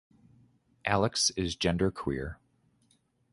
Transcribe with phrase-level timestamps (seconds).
[0.83, 2.37] Alex is genderqueer.